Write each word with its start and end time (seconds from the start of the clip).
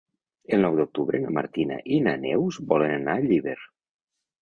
El 0.55 0.63
nou 0.65 0.77
d'octubre 0.79 1.19
na 1.27 1.35
Martina 1.39 1.79
i 1.99 2.01
na 2.09 2.17
Neus 2.25 2.61
volen 2.75 2.99
anar 2.99 3.19
a 3.19 3.27
Llíber. 3.31 3.59